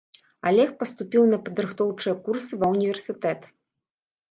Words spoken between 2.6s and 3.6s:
ва ўніверсітэт.